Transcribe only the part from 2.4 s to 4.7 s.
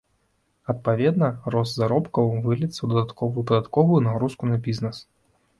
выльецца ў дадатковую падатковую нагрузку на